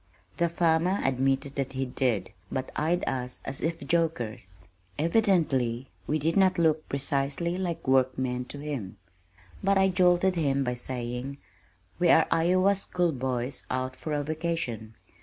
The 0.37 0.49
farmer 0.49 0.99
admitted 1.03 1.53
that 1.57 1.73
he 1.73 1.85
did, 1.85 2.31
but 2.51 2.71
eyed 2.75 3.03
us 3.07 3.39
as 3.45 3.61
if 3.61 3.85
jokers. 3.87 4.49
Evidently 4.97 5.91
we 6.07 6.17
did 6.17 6.35
not 6.35 6.57
look 6.57 6.89
precisely 6.89 7.55
like 7.55 7.87
workmen 7.87 8.45
to 8.45 8.57
him, 8.57 8.97
but 9.63 9.77
I 9.77 9.89
jolted 9.89 10.35
him 10.35 10.63
by 10.63 10.73
saying, 10.73 11.37
"We 11.99 12.09
are 12.09 12.25
Iowa 12.31 12.73
schoolboys 12.73 13.67
out 13.69 13.95
for 13.95 14.13
a 14.13 14.23
vacation. 14.23 14.95